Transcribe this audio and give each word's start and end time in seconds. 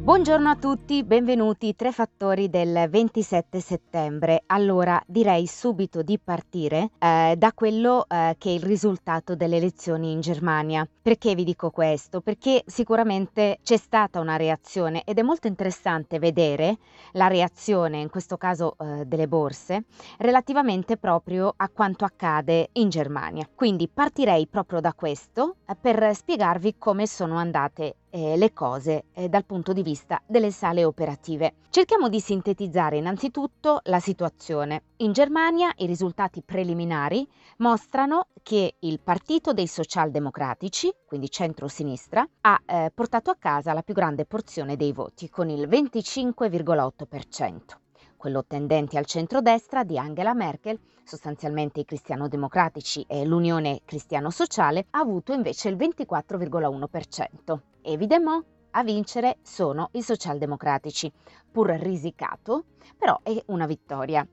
Buongiorno 0.00 0.48
a 0.48 0.56
tutti, 0.56 1.04
benvenuti 1.04 1.76
Tre 1.76 1.92
Fattori 1.92 2.48
del 2.48 2.88
27 2.88 3.60
settembre. 3.60 4.42
Allora 4.46 5.02
direi 5.06 5.46
subito 5.46 6.00
di 6.02 6.18
partire 6.18 6.92
eh, 6.98 7.34
da 7.36 7.52
quello 7.52 8.06
eh, 8.08 8.34
che 8.38 8.48
è 8.48 8.52
il 8.52 8.62
risultato 8.62 9.34
delle 9.34 9.56
elezioni 9.56 10.12
in 10.12 10.20
Germania. 10.20 10.88
Perché 11.02 11.34
vi 11.34 11.44
dico 11.44 11.70
questo? 11.70 12.22
Perché 12.22 12.62
sicuramente 12.64 13.58
c'è 13.62 13.76
stata 13.76 14.18
una 14.20 14.36
reazione 14.36 15.02
ed 15.04 15.18
è 15.18 15.22
molto 15.22 15.46
interessante 15.46 16.18
vedere 16.18 16.78
la 17.12 17.26
reazione, 17.26 18.00
in 18.00 18.08
questo 18.08 18.38
caso 18.38 18.76
eh, 18.78 19.04
delle 19.04 19.28
borse, 19.28 19.84
relativamente 20.18 20.96
proprio 20.96 21.52
a 21.54 21.68
quanto 21.68 22.06
accade 22.06 22.70
in 22.72 22.88
Germania. 22.88 23.46
Quindi 23.54 23.88
partirei 23.88 24.46
proprio 24.46 24.80
da 24.80 24.94
questo 24.94 25.56
eh, 25.66 25.76
per 25.78 26.14
spiegarvi 26.14 26.76
come 26.78 27.06
sono 27.06 27.36
andate 27.36 27.96
eh, 28.10 28.36
le 28.36 28.52
cose 28.52 29.04
eh, 29.12 29.28
dal 29.28 29.44
punto 29.44 29.72
di 29.72 29.82
vista 29.82 30.20
delle 30.26 30.50
sale 30.50 30.84
operative. 30.84 31.54
Cerchiamo 31.70 32.08
di 32.08 32.20
sintetizzare 32.20 32.96
innanzitutto 32.96 33.80
la 33.84 34.00
situazione. 34.00 34.82
In 34.98 35.12
Germania 35.12 35.72
i 35.76 35.86
risultati 35.86 36.42
preliminari 36.42 37.26
mostrano 37.58 38.28
che 38.42 38.76
il 38.80 39.00
Partito 39.00 39.52
dei 39.52 39.66
Socialdemocratici, 39.66 40.92
quindi 41.06 41.30
centro-sinistra, 41.30 42.26
ha 42.42 42.60
eh, 42.64 42.90
portato 42.94 43.30
a 43.30 43.36
casa 43.38 43.72
la 43.72 43.82
più 43.82 43.94
grande 43.94 44.24
porzione 44.24 44.76
dei 44.76 44.92
voti 44.92 45.28
con 45.28 45.50
il 45.50 45.68
25,8% 45.68 47.87
quello 48.18 48.44
tendente 48.44 48.98
al 48.98 49.06
centrodestra 49.06 49.84
di 49.84 49.96
Angela 49.96 50.34
Merkel, 50.34 50.78
sostanzialmente 51.04 51.80
i 51.80 51.84
cristiano-democratici 51.86 53.06
e 53.08 53.24
l'Unione 53.24 53.80
Cristiano-Sociale, 53.86 54.88
ha 54.90 54.98
avuto 54.98 55.32
invece 55.32 55.70
il 55.70 55.76
24,1%. 55.76 57.58
Evidemment, 57.80 58.44
a 58.72 58.82
vincere 58.82 59.38
sono 59.40 59.88
i 59.92 60.02
socialdemocratici, 60.02 61.10
pur 61.50 61.70
risicato, 61.70 62.64
però 62.98 63.18
è 63.22 63.42
una 63.46 63.64
vittoria. 63.64 64.26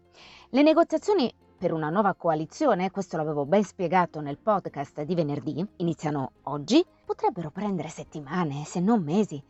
Le 0.49 0.61
negoziazioni 0.61 1.33
per 1.57 1.71
una 1.71 1.89
nuova 1.89 2.13
coalizione, 2.15 2.91
questo 2.91 3.15
l'avevo 3.15 3.45
ben 3.45 3.63
spiegato 3.63 4.19
nel 4.19 4.37
podcast 4.37 5.03
di 5.03 5.15
venerdì, 5.15 5.65
iniziano 5.77 6.33
oggi, 6.43 6.85
potrebbero 7.05 7.49
prendere 7.49 7.87
settimane, 7.87 8.65
se 8.65 8.81
non 8.81 9.01
mesi. 9.03 9.41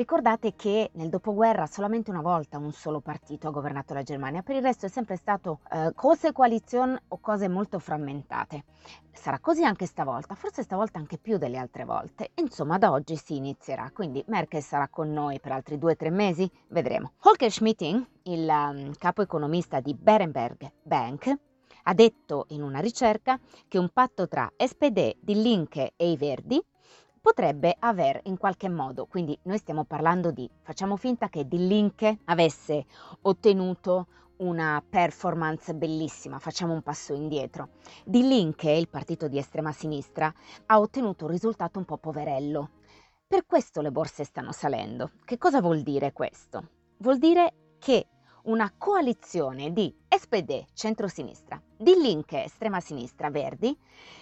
Ricordate 0.00 0.54
che 0.56 0.92
nel 0.94 1.10
dopoguerra 1.10 1.66
solamente 1.66 2.08
una 2.08 2.22
volta 2.22 2.56
un 2.56 2.72
solo 2.72 3.00
partito 3.00 3.48
ha 3.48 3.50
governato 3.50 3.92
la 3.92 4.02
Germania, 4.02 4.40
per 4.40 4.56
il 4.56 4.62
resto 4.62 4.86
è 4.86 4.88
sempre 4.88 5.16
stato 5.16 5.60
eh, 5.70 5.92
cose 5.94 6.32
coalizione 6.32 7.02
o 7.08 7.18
cose 7.20 7.48
molto 7.48 7.78
frammentate. 7.78 8.64
Sarà 9.12 9.38
così 9.40 9.62
anche 9.62 9.84
stavolta, 9.84 10.34
forse 10.34 10.62
stavolta 10.62 10.98
anche 10.98 11.18
più 11.18 11.36
delle 11.36 11.58
altre 11.58 11.84
volte. 11.84 12.30
Insomma, 12.36 12.78
da 12.78 12.92
oggi 12.92 13.14
si 13.16 13.36
inizierà, 13.36 13.90
quindi 13.92 14.24
Merkel 14.28 14.62
sarà 14.62 14.88
con 14.88 15.12
noi 15.12 15.38
per 15.38 15.52
altri 15.52 15.76
due 15.76 15.92
o 15.92 15.96
tre 15.96 16.08
mesi, 16.08 16.50
vedremo. 16.68 17.12
Holger 17.20 17.52
Schmitting, 17.52 18.02
il 18.22 18.48
um, 18.48 18.94
capo 18.96 19.20
economista 19.20 19.80
di 19.80 19.92
Berenberg 19.92 20.66
Bank, 20.80 21.38
ha 21.82 21.92
detto 21.92 22.46
in 22.48 22.62
una 22.62 22.80
ricerca 22.80 23.38
che 23.68 23.76
un 23.76 23.90
patto 23.92 24.28
tra 24.28 24.50
SPD, 24.56 25.16
Die 25.20 25.36
Linke 25.36 25.92
e 25.96 26.10
i 26.10 26.16
Verdi 26.16 26.58
potrebbe 27.20 27.76
aver 27.78 28.20
in 28.24 28.38
qualche 28.38 28.68
modo, 28.68 29.06
quindi 29.06 29.38
noi 29.42 29.58
stiamo 29.58 29.84
parlando 29.84 30.30
di, 30.30 30.48
facciamo 30.62 30.96
finta 30.96 31.28
che 31.28 31.46
di 31.46 31.66
Link 31.66 32.18
avesse 32.24 32.86
ottenuto 33.22 34.06
una 34.38 34.82
performance 34.88 35.74
bellissima, 35.74 36.38
facciamo 36.38 36.72
un 36.72 36.82
passo 36.82 37.12
indietro. 37.12 37.70
Di 38.04 38.26
Link, 38.26 38.64
il 38.64 38.88
partito 38.88 39.28
di 39.28 39.38
estrema 39.38 39.72
sinistra, 39.72 40.32
ha 40.66 40.80
ottenuto 40.80 41.26
un 41.26 41.30
risultato 41.30 41.78
un 41.78 41.84
po' 41.84 41.98
poverello. 41.98 42.70
Per 43.26 43.44
questo 43.46 43.80
le 43.80 43.92
borse 43.92 44.24
stanno 44.24 44.52
salendo. 44.52 45.10
Che 45.24 45.38
cosa 45.38 45.60
vuol 45.60 45.82
dire 45.82 46.12
questo? 46.12 46.68
Vuol 46.98 47.18
dire 47.18 47.76
che 47.78 48.06
una 48.44 48.72
coalizione 48.76 49.72
di 49.72 49.94
SPD, 50.08 50.64
centrosinistra, 50.72 51.60
di 51.80 51.94
Link, 51.94 52.34
estrema 52.34 52.78
sinistra, 52.78 53.30
Verdi, 53.30 53.74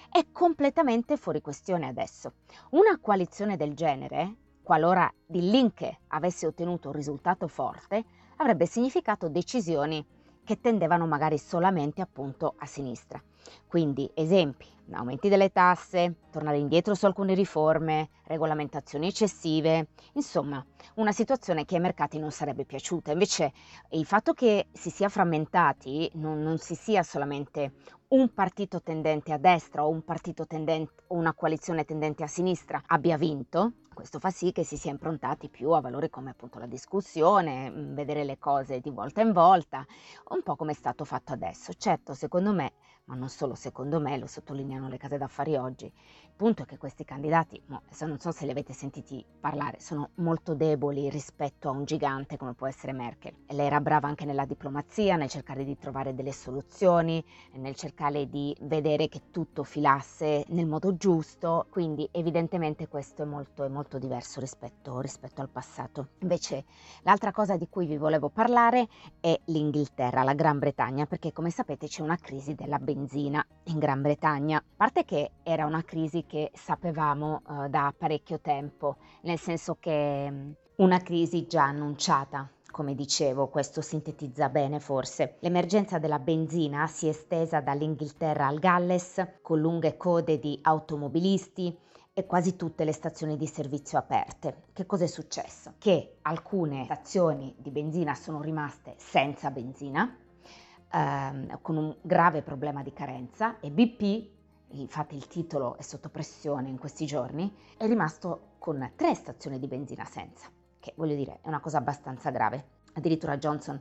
è 0.09 0.27
completamente 0.31 1.17
fuori 1.17 1.41
questione 1.41 1.89
adesso. 1.89 2.35
Una 2.71 2.97
coalizione 3.01 3.57
del 3.57 3.75
genere, 3.75 4.35
qualora 4.63 5.13
di 5.27 5.41
Link 5.51 5.91
avesse 6.09 6.47
ottenuto 6.47 6.91
un 6.91 6.95
risultato 6.95 7.49
forte, 7.49 8.05
avrebbe 8.37 8.67
significato 8.67 9.29
decisioni 9.29 10.07
che 10.45 10.61
tendevano 10.61 11.09
magari 11.09 11.37
solamente 11.37 12.01
appunto 12.01 12.55
a 12.59 12.67
sinistra. 12.67 13.21
Quindi 13.67 14.11
esempi, 14.15 14.67
aumenti 14.93 15.29
delle 15.29 15.51
tasse, 15.51 16.17
tornare 16.31 16.59
indietro 16.59 16.95
su 16.95 17.07
alcune 17.07 17.35
riforme, 17.35 18.09
regolamentazioni 18.25 19.09
eccessive, 19.09 19.89
insomma 20.15 20.65
una 20.95 21.13
situazione 21.13 21.65
che 21.65 21.75
ai 21.75 21.81
mercati 21.81 22.19
non 22.19 22.31
sarebbe 22.31 22.65
piaciuta. 22.65 23.13
Invece 23.13 23.53
il 23.91 24.07
fatto 24.07 24.33
che 24.33 24.69
si 24.73 24.91
sia 24.91 25.09
frammentati, 25.09 26.11
non, 26.15 26.43
non 26.43 26.59
si 26.59 26.75
sia 26.75 27.03
solamente 27.03 27.73
un 28.11 28.33
partito 28.33 28.81
tendente 28.81 29.33
a 29.33 29.37
destra 29.37 29.85
o 29.85 29.91
un 29.91 30.03
partito 30.03 30.47
tendente, 30.47 31.03
una 31.09 31.35
coalizione 31.35 31.85
tendente 31.85 32.23
a 32.23 32.27
sinistra 32.27 32.83
abbia 32.87 33.19
vinto, 33.19 33.73
questo 33.93 34.19
fa 34.19 34.31
sì 34.31 34.51
che 34.51 34.65
si 34.65 34.79
sia 34.79 34.93
improntati 34.93 35.51
più 35.51 35.73
a 35.73 35.81
valori 35.81 36.09
come 36.09 36.31
appunto 36.31 36.59
la 36.59 36.67
discussione, 36.67 37.69
mm, 37.69 37.95
vedere 37.95 38.25
le 38.25 38.39
cose 38.39 38.81
di 38.81 38.91
volta 38.91 39.21
in 39.21 39.33
volta, 39.33 39.85
un 40.29 40.43
po' 40.43 40.57
come 40.57 40.71
è 40.71 40.75
stato 40.75 41.05
fatto 41.05 41.33
adesso. 41.33 41.73
Certo, 41.75 42.15
secondo 42.15 42.53
me, 42.55 42.73
ma 43.09 43.15
non 43.17 43.29
solo 43.29 43.55
secondo 43.55 43.99
me, 43.99 44.17
lo 44.17 44.27
sottolineano 44.27 44.89
le 44.89 44.99
case 44.99 45.19
d'affari 45.19 45.57
oggi, 45.57 45.87
il 45.87 46.33
punto 46.37 46.63
è 46.63 46.65
che 46.65 46.79
questi 46.79 47.05
candidati, 47.05 47.61
no, 47.67 47.83
non 48.03 48.21
so 48.21 48.31
se 48.31 48.45
li 48.45 48.53
avete 48.53 48.73
sentiti 48.73 49.25
parlare, 49.41 49.81
sono 49.81 50.11
molto 50.17 50.55
deboli 50.55 51.11
rispetto 51.11 51.69
a 51.69 51.73
un 51.73 51.85
gigante 51.85 52.37
come 52.37 52.55
può 52.55 52.69
essere 52.69 52.93
Merkel. 52.93 53.35
Lei 53.49 53.67
era 53.67 53.81
brava 53.81 54.07
anche 54.07 54.25
nella 54.25 54.45
diplomazia, 54.45 55.17
nel 55.17 55.29
cercare 55.29 55.65
di 55.65 55.77
trovare 55.77 56.15
delle 56.15 56.33
soluzioni, 56.33 57.25
nel 57.55 57.75
cercare 57.75 57.97
di 58.29 58.57
vedere 58.61 59.09
che 59.09 59.23
tutto 59.33 59.65
filasse 59.65 60.45
nel 60.51 60.67
modo 60.67 60.97
giusto, 60.97 61.67
quindi 61.69 62.09
evidentemente 62.13 62.87
questo 62.87 63.23
è 63.23 63.25
molto, 63.25 63.65
è 63.65 63.69
molto 63.69 63.99
diverso 63.99 64.39
rispetto, 64.39 65.01
rispetto 65.01 65.41
al 65.41 65.49
passato. 65.49 66.11
Invece 66.21 66.65
l'altra 67.03 67.33
cosa 67.33 67.57
di 67.57 67.69
cui 67.69 67.87
vi 67.87 67.97
volevo 67.97 68.29
parlare 68.29 68.87
è 69.19 69.37
l'Inghilterra, 69.47 70.23
la 70.23 70.35
Gran 70.35 70.61
Bretagna, 70.61 71.07
perché 71.07 71.33
come 71.33 71.51
sapete 71.51 71.89
c'è 71.89 72.03
una 72.03 72.17
crisi 72.17 72.55
della 72.55 72.79
benzina 72.79 73.45
in 73.65 73.79
Gran 73.79 74.01
Bretagna. 74.01 74.59
A 74.59 74.63
parte 74.77 75.05
che 75.05 75.33
era 75.43 75.67
una 75.67 75.83
crisi 75.83 76.25
che 76.25 76.53
sapevamo 76.55 77.43
uh, 77.47 77.69
da 77.69 77.93
parecchio 77.97 78.39
tempo, 78.41 78.97
nel 79.23 79.39
senso 79.39 79.77
che 79.81 80.29
um, 80.31 80.55
una 80.77 80.99
crisi 80.99 81.49
già 81.49 81.65
annunciata. 81.65 82.49
Come 82.79 82.95
dicevo, 82.95 83.49
questo 83.49 83.81
sintetizza 83.81 84.49
bene 84.51 84.79
forse. 84.79 85.39
L'emergenza 85.41 85.99
della 85.99 86.21
benzina 86.21 86.87
si 86.87 87.07
è 87.07 87.09
estesa 87.09 87.59
dall'Inghilterra 87.59 88.47
al 88.47 88.61
Galles, 88.61 89.39
con 89.43 89.59
lunghe 89.59 89.97
code 89.97 90.39
di 90.39 90.61
automobilisti, 90.63 91.77
e 92.13 92.25
quasi 92.25 92.55
tutte 92.55 92.85
le 92.85 92.93
stazioni 92.93 93.37
di 93.37 93.49
servizio 93.49 93.99
aperte. 93.99 94.67
Che 94.73 94.87
cosa 94.87 95.03
è 95.03 95.09
successo? 95.09 95.73
Che 95.77 96.19
alcune 96.23 96.85
stazioni 96.85 97.53
di 97.59 97.73
benzina 97.73 98.15
sono 98.15 98.41
rimaste 98.41 98.95
senza 98.97 99.51
benzina, 99.51 100.17
ehm, 100.93 101.59
con 101.61 101.77
un 101.79 101.97
grave 102.01 102.43
problema 102.43 102.85
di 102.85 102.93
carenza 102.93 103.59
e 103.59 103.73
BP, 103.73 104.29
infatti 104.75 105.17
il 105.17 105.27
titolo 105.27 105.77
è 105.79 105.83
sotto 105.83 106.11
pressione 106.11 106.69
in 106.69 106.79
questi 106.79 107.07
giorni, 107.07 107.53
è 107.77 107.89
rimasto 107.89 108.51
con 108.59 108.93
tre 108.95 109.17
stazioni 109.17 109.59
di 109.59 109.67
benzina 109.67 110.05
senza, 110.05 110.49
che 110.81 110.93
voglio 110.97 111.15
dire 111.15 111.41
è 111.43 111.49
una 111.49 111.61
cosa 111.61 111.79
abbastanza 111.79 112.31
grave. 112.31 112.77
Addirittura 112.95 113.37
Johnson 113.37 113.81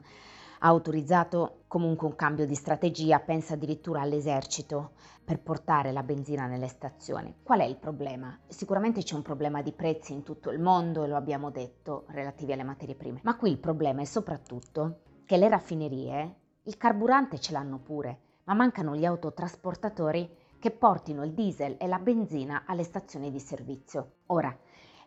ha 0.60 0.68
autorizzato 0.68 1.64
comunque 1.68 2.08
un 2.08 2.16
cambio 2.16 2.46
di 2.46 2.56
strategia, 2.56 3.20
pensa 3.20 3.54
addirittura 3.54 4.02
all'esercito 4.02 4.92
per 5.24 5.40
portare 5.40 5.92
la 5.92 6.04
benzina 6.04 6.48
nelle 6.48 6.68
stazioni. 6.68 7.36
Qual 7.44 7.60
è 7.60 7.66
il 7.66 7.78
problema? 7.78 8.38
Sicuramente 8.48 9.04
c'è 9.04 9.16
un 9.16 9.22
problema 9.22 9.62
di 9.62 9.72
prezzi 9.72 10.14
in 10.14 10.24
tutto 10.24 10.50
il 10.50 10.60
mondo 10.60 11.04
e 11.04 11.08
lo 11.08 11.16
abbiamo 11.16 11.52
detto 11.52 12.06
relativi 12.08 12.54
alle 12.54 12.64
materie 12.64 12.96
prime, 12.96 13.20
ma 13.24 13.36
qui 13.36 13.52
il 13.52 13.60
problema 13.60 14.02
è 14.02 14.06
soprattutto 14.06 15.02
che 15.26 15.38
le 15.38 15.50
raffinerie 15.50 16.36
il 16.64 16.78
carburante 16.78 17.40
ce 17.40 17.52
l'hanno 17.52 17.80
pure, 17.80 18.20
ma 18.46 18.54
mancano 18.54 18.96
gli 18.96 19.06
autotrasportatori 19.06 20.30
che 20.60 20.72
portino 20.72 21.24
il 21.24 21.34
diesel 21.34 21.76
e 21.80 21.88
la 21.88 22.00
benzina 22.00 22.64
alle 22.66 22.84
stazioni 22.84 23.30
di 23.30 23.40
servizio. 23.40 24.14
Ora, 24.28 24.58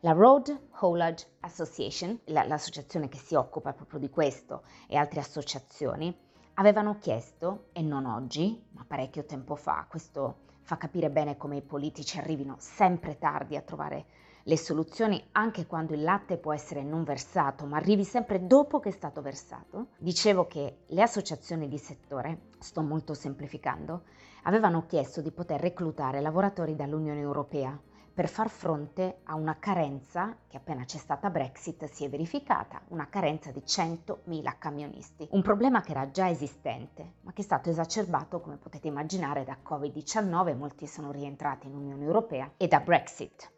la 0.02 0.12
Road 0.12 0.68
Haulage 0.80 1.26
Association, 1.40 2.18
l'associazione 2.24 3.10
che 3.10 3.18
si 3.18 3.34
occupa 3.34 3.74
proprio 3.74 4.00
di 4.00 4.08
questo 4.08 4.62
e 4.86 4.96
altre 4.96 5.20
associazioni, 5.20 6.16
avevano 6.54 6.96
chiesto, 6.98 7.66
e 7.72 7.82
non 7.82 8.06
oggi, 8.06 8.64
ma 8.70 8.84
parecchio 8.86 9.26
tempo 9.26 9.56
fa, 9.56 9.84
questo 9.90 10.48
fa 10.62 10.78
capire 10.78 11.10
bene 11.10 11.36
come 11.36 11.56
i 11.56 11.62
politici 11.62 12.18
arrivino 12.18 12.56
sempre 12.58 13.18
tardi 13.18 13.56
a 13.56 13.60
trovare 13.60 14.06
le 14.44 14.56
soluzioni 14.56 15.22
anche 15.32 15.66
quando 15.66 15.92
il 15.92 16.02
latte 16.02 16.38
può 16.38 16.54
essere 16.54 16.82
non 16.82 17.04
versato, 17.04 17.66
ma 17.66 17.76
arrivi 17.76 18.04
sempre 18.04 18.46
dopo 18.46 18.80
che 18.80 18.88
è 18.88 18.92
stato 18.92 19.20
versato, 19.20 19.88
dicevo 19.98 20.46
che 20.46 20.78
le 20.86 21.02
associazioni 21.02 21.68
di 21.68 21.76
settore, 21.76 22.46
sto 22.58 22.80
molto 22.80 23.12
semplificando, 23.12 24.04
avevano 24.44 24.86
chiesto 24.86 25.20
di 25.20 25.30
poter 25.30 25.60
reclutare 25.60 26.22
lavoratori 26.22 26.74
dall'Unione 26.74 27.20
Europea 27.20 27.78
per 28.12 28.28
far 28.28 28.48
fronte 28.50 29.20
a 29.24 29.34
una 29.34 29.58
carenza 29.58 30.36
che 30.48 30.56
appena 30.56 30.84
c'è 30.84 30.98
stata 30.98 31.30
Brexit 31.30 31.84
si 31.86 32.04
è 32.04 32.10
verificata, 32.10 32.80
una 32.88 33.08
carenza 33.08 33.50
di 33.50 33.60
100.000 33.60 34.58
camionisti. 34.58 35.28
Un 35.30 35.42
problema 35.42 35.80
che 35.80 35.92
era 35.92 36.10
già 36.10 36.28
esistente, 36.28 37.14
ma 37.22 37.32
che 37.32 37.42
è 37.42 37.44
stato 37.44 37.70
esacerbato, 37.70 38.40
come 38.40 38.56
potete 38.56 38.88
immaginare, 38.88 39.44
da 39.44 39.58
Covid-19, 39.64 40.56
molti 40.56 40.86
sono 40.86 41.12
rientrati 41.12 41.68
in 41.68 41.74
Unione 41.74 42.04
Europea, 42.04 42.52
e 42.56 42.66
da 42.66 42.80
Brexit. 42.80 43.50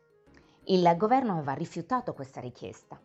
Il 0.65 0.95
governo 0.97 1.33
aveva 1.33 1.55
rifiutato 1.55 2.13
questa 2.13 2.41
richiesta. 2.41 3.01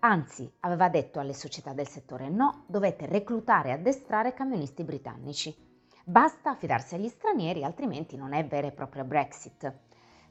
Anzi, 0.00 0.50
aveva 0.60 0.88
detto 0.88 1.20
alle 1.20 1.34
società 1.34 1.72
del 1.72 1.88
settore 1.88 2.28
no, 2.28 2.64
dovete 2.66 3.06
reclutare 3.06 3.68
e 3.68 3.72
addestrare 3.72 4.34
camionisti 4.34 4.82
britannici. 4.82 5.54
Basta 6.04 6.50
affidarsi 6.50 6.94
agli 6.94 7.08
stranieri, 7.08 7.64
altrimenti 7.64 8.16
non 8.16 8.32
è 8.32 8.44
vera 8.46 8.66
e 8.66 8.72
propria 8.72 9.04
Brexit. 9.04 9.85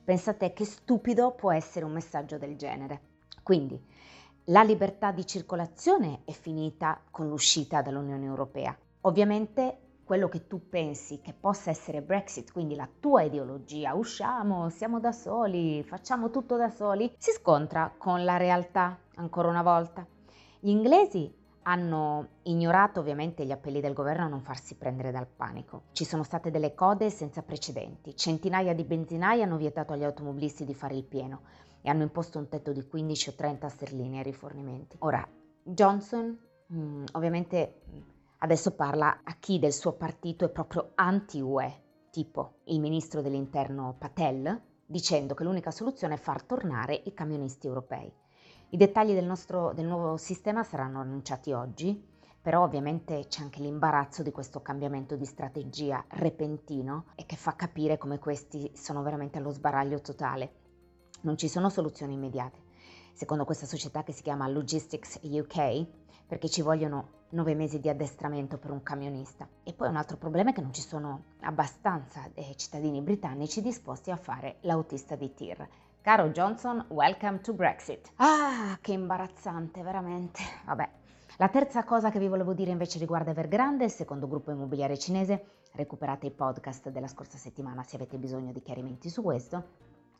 Pensate 0.05 0.53
che 0.53 0.65
stupido 0.65 1.31
può 1.31 1.51
essere 1.51 1.83
un 1.83 1.91
messaggio 1.91 2.37
del 2.37 2.55
genere. 2.57 3.01
Quindi, 3.41 3.83
la 4.45 4.61
libertà 4.61 5.11
di 5.11 5.25
circolazione 5.25 6.21
è 6.25 6.31
finita 6.31 7.01
con 7.09 7.27
l'uscita 7.27 7.81
dall'Unione 7.81 8.23
Europea. 8.23 8.77
Ovviamente 9.01 9.79
quello 10.03 10.29
che 10.29 10.45
tu 10.45 10.69
pensi 10.69 11.21
che 11.21 11.33
possa 11.33 11.71
essere 11.71 12.03
Brexit, 12.03 12.51
quindi 12.51 12.75
la 12.75 12.87
tua 12.99 13.23
ideologia, 13.23 13.95
usciamo, 13.95 14.69
siamo 14.69 14.99
da 14.99 15.11
soli, 15.11 15.83
facciamo 15.83 16.29
tutto 16.29 16.55
da 16.55 16.69
soli, 16.69 17.11
si 17.17 17.31
scontra 17.31 17.91
con 17.97 18.23
la 18.23 18.37
realtà 18.37 18.99
ancora 19.15 19.47
una 19.47 19.63
volta. 19.63 20.05
Gli 20.59 20.69
inglesi 20.69 21.33
hanno 21.67 22.27
ignorato 22.43 22.99
ovviamente 22.99 23.45
gli 23.45 23.51
appelli 23.51 23.81
del 23.81 23.93
governo 23.93 24.25
a 24.25 24.29
non 24.29 24.41
farsi 24.41 24.75
prendere 24.75 25.11
dal 25.11 25.27
panico. 25.27 25.83
Ci 25.91 26.05
sono 26.05 26.23
state 26.23 26.51
delle 26.51 26.73
code 26.73 27.09
senza 27.09 27.41
precedenti, 27.41 28.15
centinaia 28.15 28.73
di 28.73 28.83
benzinai 28.83 29.41
hanno 29.41 29.57
vietato 29.57 29.93
agli 29.93 30.03
automobilisti 30.03 30.65
di 30.65 30.73
fare 30.73 30.95
il 30.95 31.03
pieno 31.03 31.41
e 31.81 31.89
hanno 31.89 32.03
imposto 32.03 32.39
un 32.39 32.49
tetto 32.49 32.71
di 32.71 32.87
15 32.87 33.29
o 33.29 33.33
30 33.35 33.69
sterline 33.69 34.17
ai 34.17 34.23
rifornimenti. 34.23 34.97
Ora, 34.99 35.27
Johnson 35.63 36.37
mm, 36.73 37.05
ovviamente 37.13 37.81
Adesso 38.45 38.75
parla 38.75 39.21
a 39.23 39.35
chi 39.39 39.57
del 39.59 39.73
suo 39.73 39.93
partito 39.93 40.45
è 40.45 40.49
proprio 40.49 40.91
anti-UE, 40.93 41.81
tipo 42.11 42.59
il 42.65 42.79
ministro 42.79 43.21
dell'interno 43.21 43.95
Patel, 43.97 44.61
dicendo 44.85 45.33
che 45.33 45.43
l'unica 45.43 45.71
soluzione 45.71 46.13
è 46.13 46.17
far 46.17 46.43
tornare 46.43 47.01
i 47.05 47.13
camionisti 47.13 47.65
europei. 47.65 48.13
I 48.75 48.77
dettagli 48.77 49.13
del, 49.13 49.23
nostro, 49.23 49.71
del 49.71 49.85
nuovo 49.85 50.17
sistema 50.17 50.61
saranno 50.61 50.99
annunciati 50.99 51.53
oggi, 51.53 51.97
però 52.41 52.61
ovviamente 52.61 53.27
c'è 53.29 53.41
anche 53.41 53.61
l'imbarazzo 53.61 54.21
di 54.21 54.33
questo 54.33 54.61
cambiamento 54.61 55.15
di 55.15 55.23
strategia 55.23 56.03
repentino 56.09 57.05
e 57.15 57.25
che 57.25 57.37
fa 57.37 57.55
capire 57.55 57.97
come 57.97 58.19
questi 58.19 58.69
sono 58.75 59.01
veramente 59.01 59.37
allo 59.37 59.51
sbaraglio 59.51 60.01
totale. 60.01 60.51
Non 61.21 61.37
ci 61.37 61.47
sono 61.47 61.69
soluzioni 61.69 62.15
immediate. 62.15 62.59
Secondo 63.13 63.45
questa 63.45 63.65
società 63.65 64.03
che 64.03 64.11
si 64.11 64.23
chiama 64.23 64.49
Logistics 64.49 65.19
UK, 65.21 65.85
perché 66.27 66.49
ci 66.49 66.61
vogliono 66.61 67.27
nove 67.29 67.55
mesi 67.55 67.79
di 67.79 67.87
addestramento 67.87 68.57
per 68.57 68.71
un 68.71 68.83
camionista. 68.83 69.47
E 69.63 69.71
poi 69.71 69.87
un 69.87 69.95
altro 69.95 70.17
problema 70.17 70.49
è 70.49 70.53
che 70.53 70.59
non 70.59 70.73
ci 70.73 70.81
sono 70.81 71.27
abbastanza 71.43 72.29
eh, 72.33 72.55
cittadini 72.57 72.99
britannici 72.99 73.61
disposti 73.61 74.11
a 74.11 74.17
fare 74.17 74.57
l'autista 74.63 75.15
di 75.15 75.33
tir. 75.33 75.65
Caro 76.05 76.29
Johnson, 76.29 76.85
welcome 76.89 77.41
to 77.41 77.51
Brexit. 77.51 78.11
Ah, 78.17 78.77
che 78.79 78.91
imbarazzante, 78.91 79.81
veramente. 79.81 80.39
Vabbè. 80.63 80.87
La 81.37 81.49
terza 81.49 81.83
cosa 81.83 82.11
che 82.11 82.19
vi 82.19 82.27
volevo 82.27 82.53
dire 82.53 82.69
invece 82.69 82.99
riguarda 82.99 83.31
Evergrande, 83.31 83.85
il 83.85 83.89
secondo 83.89 84.27
gruppo 84.27 84.51
immobiliare 84.51 84.99
cinese. 84.99 85.63
Recuperate 85.71 86.27
i 86.27 86.31
podcast 86.31 86.89
della 86.89 87.07
scorsa 87.07 87.39
settimana 87.39 87.81
se 87.81 87.95
avete 87.95 88.19
bisogno 88.19 88.51
di 88.51 88.61
chiarimenti 88.61 89.09
su 89.09 89.23
questo. 89.23 89.63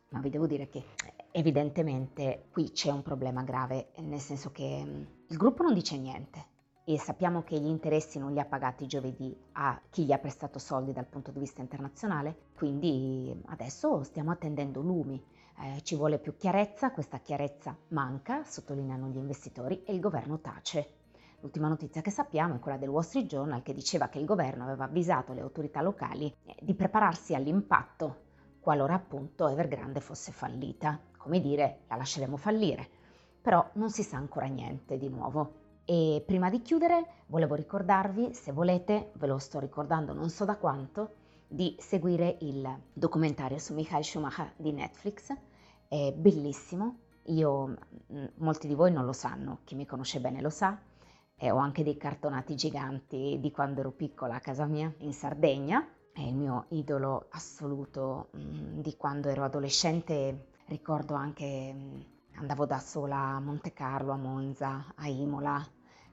Ma 0.10 0.22
vi 0.22 0.32
devo 0.32 0.48
dire 0.48 0.70
che 0.70 0.84
evidentemente 1.30 2.48
qui 2.52 2.72
c'è 2.72 2.90
un 2.90 3.04
problema 3.04 3.44
grave, 3.44 3.92
nel 3.98 4.20
senso 4.20 4.50
che 4.50 4.82
mm, 4.84 5.04
il 5.28 5.38
gruppo 5.38 5.62
non 5.62 5.76
dice 5.76 6.00
niente 6.00 6.54
e 6.88 7.00
sappiamo 7.00 7.44
che 7.44 7.60
gli 7.60 7.68
interessi 7.68 8.20
non 8.20 8.32
li 8.32 8.40
ha 8.40 8.46
pagati 8.46 8.86
giovedì 8.86 9.36
a 9.54 9.82
chi 9.90 10.06
gli 10.06 10.12
ha 10.12 10.20
prestato 10.20 10.60
soldi 10.60 10.94
dal 10.94 11.08
punto 11.08 11.32
di 11.32 11.40
vista 11.40 11.62
internazionale, 11.62 12.50
quindi 12.56 13.36
adesso 13.48 14.04
stiamo 14.04 14.32
attendendo 14.32 14.82
lumi. 14.82 15.24
Eh, 15.58 15.82
ci 15.84 15.96
vuole 15.96 16.20
più 16.20 16.36
chiarezza, 16.36 16.92
questa 16.92 17.20
chiarezza 17.20 17.76
manca, 17.90 18.44
sottolineano 18.44 19.08
gli 19.08 19.18
investitori, 19.18 19.84
e 19.84 19.94
il 19.94 20.00
governo 20.00 20.40
tace. 20.40 21.04
L'ultima 21.40 21.68
notizia 21.68 22.02
che 22.02 22.12
sappiamo 22.12 22.56
è 22.56 22.60
quella 22.60 22.78
del 22.78 22.90
Wall 22.90 23.04
Street 23.04 23.28
Journal 23.28 23.62
che 23.62 23.74
diceva 23.74 24.08
che 24.10 24.20
il 24.20 24.26
governo 24.26 24.64
aveva 24.64 24.86
avvisato 24.86 25.34
le 25.34 25.42
autorità 25.42 25.82
locali 25.82 26.34
eh, 26.46 26.56
di 26.60 26.74
prepararsi 26.74 27.36
all'impatto 27.36 28.24
qualora 28.66 28.96
appunto 28.96 29.48
Evergrande 29.48 30.00
fosse 30.00 30.32
fallita. 30.32 31.00
Come 31.18 31.40
dire, 31.40 31.82
la 31.88 31.98
lasceremo 31.98 32.36
fallire. 32.36 32.90
Però 33.40 33.64
non 33.74 33.92
si 33.92 34.02
sa 34.02 34.18
ancora 34.18 34.48
niente 34.48 34.98
di 34.98 35.08
nuovo. 35.08 35.54
E 35.86 36.24
prima 36.26 36.50
di 36.50 36.64
chiudere 36.64 37.06
volevo 37.28 37.54
ricordarvi, 37.54 38.34
se 38.34 38.52
volete, 38.52 39.12
ve 39.18 39.28
lo 39.28 39.38
sto 39.38 39.60
ricordando 39.60 40.14
non 40.14 40.32
so 40.32 40.46
da 40.46 40.58
quanto, 40.58 41.25
di 41.48 41.76
seguire 41.80 42.38
il 42.42 42.68
documentario 42.94 43.58
su 43.58 43.74
Michael 43.74 44.04
Schumacher 44.04 44.54
di 44.58 44.72
Netflix. 44.72 45.34
È 45.88 46.14
bellissimo, 46.14 47.00
io, 47.26 47.68
mm, 48.14 48.26
molti 48.38 48.68
di 48.68 48.74
voi 48.74 48.92
non 48.92 49.06
lo 49.06 49.14
sanno, 49.14 49.60
chi 49.64 49.76
mi 49.76 49.86
conosce 49.86 50.20
bene 50.20 50.42
lo 50.42 50.50
sa, 50.50 50.78
e 51.38 51.52
ho 51.52 51.58
anche 51.58 51.84
dei 51.84 51.98
cartonati 51.98 52.56
giganti 52.56 53.38
di 53.40 53.52
quando 53.52 53.82
ero 53.82 53.92
piccola 53.92 54.36
a 54.36 54.40
casa 54.40 54.66
mia 54.66 54.94
in 55.00 55.14
Sardegna, 55.14 55.88
è 56.14 56.22
il 56.22 56.36
mio 56.36 56.66
idolo 56.70 57.28
assoluto 57.32 58.30
mh, 58.32 58.40
mm, 58.40 58.80
di 58.80 58.96
quando 58.96 59.30
ero 59.30 59.44
adolescente, 59.44 60.48
ricordo 60.68 61.14
anche 61.14 61.74
mh, 61.74 61.78
mm, 61.78 62.02
andavo 62.36 62.66
da 62.66 62.80
sola 62.80 63.18
a 63.18 63.40
Monte 63.40 63.74
Carlo, 63.74 64.12
a 64.12 64.18
Monza, 64.18 64.94
a 64.96 65.08
Imola, 65.08 65.62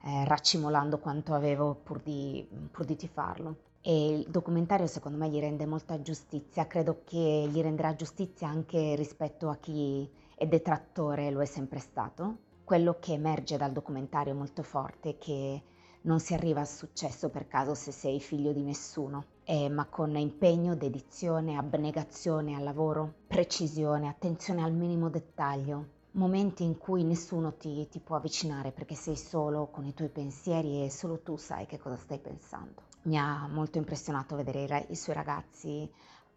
eh, 0.04 0.24
raccimolando 0.24 0.98
quanto 0.98 1.34
avevo 1.34 1.74
pur 1.74 2.00
di, 2.00 2.46
pur 2.70 2.84
di 2.84 2.96
tifarlo. 2.96 3.56
E 3.84 4.10
il 4.10 4.30
documentario 4.30 4.86
secondo 4.86 5.18
me 5.18 5.28
gli 5.28 5.40
rende 5.40 5.66
molta 5.66 6.00
giustizia, 6.00 6.68
credo 6.68 7.02
che 7.04 7.48
gli 7.50 7.60
renderà 7.60 7.96
giustizia 7.96 8.46
anche 8.46 8.94
rispetto 8.94 9.48
a 9.48 9.56
chi 9.56 10.08
è 10.36 10.46
detrattore, 10.46 11.32
lo 11.32 11.42
è 11.42 11.46
sempre 11.46 11.80
stato. 11.80 12.38
Quello 12.62 12.98
che 13.00 13.14
emerge 13.14 13.56
dal 13.56 13.72
documentario 13.72 14.36
molto 14.36 14.62
forte 14.62 15.10
è 15.10 15.18
che 15.18 15.62
non 16.02 16.20
si 16.20 16.32
arriva 16.32 16.60
al 16.60 16.68
successo 16.68 17.28
per 17.28 17.48
caso 17.48 17.74
se 17.74 17.90
sei 17.90 18.20
figlio 18.20 18.52
di 18.52 18.62
nessuno, 18.62 19.24
eh, 19.42 19.68
ma 19.68 19.86
con 19.86 20.16
impegno, 20.16 20.76
dedizione, 20.76 21.56
abnegazione 21.56 22.54
al 22.54 22.62
lavoro, 22.62 23.12
precisione, 23.26 24.06
attenzione 24.06 24.62
al 24.62 24.72
minimo 24.72 25.10
dettaglio, 25.10 25.86
momenti 26.12 26.62
in 26.62 26.78
cui 26.78 27.02
nessuno 27.02 27.54
ti, 27.54 27.88
ti, 27.88 27.98
può 27.98 28.14
avvicinare 28.14 28.70
perché 28.70 28.94
sei 28.94 29.16
solo 29.16 29.68
con 29.72 29.84
i 29.86 29.94
tuoi 29.94 30.08
pensieri 30.08 30.84
e 30.84 30.90
solo 30.90 31.20
tu 31.20 31.36
sai 31.36 31.66
che 31.66 31.78
cosa 31.78 31.96
stai 31.96 32.18
pensando. 32.18 32.91
Mi 33.02 33.18
ha 33.18 33.46
molto 33.48 33.78
impressionato 33.78 34.36
vedere 34.36 34.86
i, 34.88 34.96
suoi 34.96 35.14
ragazzi 35.14 35.90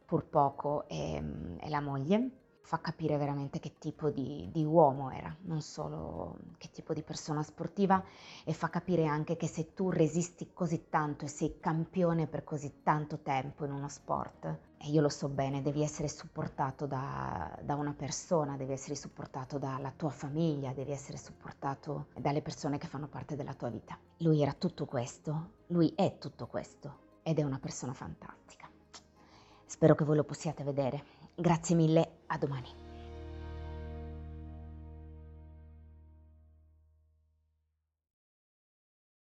pur 0.05 0.25
poco 0.25 0.87
e, 0.87 1.21
e 1.59 1.69
la 1.69 1.81
moglie 1.81 2.29
fa 2.65 2.79
capire 2.79 3.15
veramente 3.17 3.59
che 3.59 3.77
tipo 3.77 4.09
di, 4.09 4.49
di, 4.51 4.65
uomo 4.65 5.11
era, 5.11 5.33
non 5.41 5.61
solo 5.61 6.39
che 6.57 6.71
tipo 6.71 6.95
di 6.95 7.03
persona 7.03 7.43
sportiva 7.43 8.03
e 8.43 8.53
fa 8.53 8.69
capire 8.69 9.05
anche 9.05 9.37
che 9.37 9.45
se 9.45 9.75
tu 9.75 9.91
resisti 9.91 10.49
così 10.51 10.89
tanto 10.89 11.25
e 11.25 11.27
sei 11.27 11.59
campione 11.59 12.25
per 12.25 12.43
così 12.43 12.81
tanto 12.81 13.19
tempo 13.19 13.65
in 13.65 13.71
uno 13.71 13.87
sport, 13.87 14.45
e 14.77 14.89
io 14.89 15.01
lo 15.01 15.09
so 15.09 15.29
bene, 15.29 15.61
devi 15.61 15.83
essere 15.83 16.09
supportato 16.09 16.87
da, 16.87 17.55
da 17.61 17.75
una 17.75 17.93
persona, 17.93 18.57
devi 18.57 18.73
essere 18.73 18.95
supportato 18.95 19.59
dalla 19.59 19.93
tua 19.95 20.09
famiglia, 20.09 20.73
devi 20.73 20.91
essere 20.91 21.17
supportato 21.17 22.07
dalle 22.17 22.41
persone 22.41 22.79
che 22.79 22.87
fanno 22.87 23.07
parte 23.07 23.35
della 23.35 23.53
tua 23.53 23.69
vita. 23.69 23.95
Lui 24.17 24.41
era 24.41 24.53
tutto 24.53 24.87
questo, 24.87 25.51
lui 25.67 25.93
è 25.95 26.17
tutto 26.17 26.47
questo 26.47 27.19
ed 27.21 27.37
è 27.37 27.43
una 27.43 27.59
persona 27.59 27.93
fantastica. 27.93 28.67
Spero 29.67 29.93
che 29.93 30.03
voi 30.03 30.15
lo 30.15 30.23
possiate 30.23 30.63
vedere 30.63 31.15
Grazie 31.37 31.75
mille, 31.75 32.14
a 32.29 32.37
domani. 32.37 32.84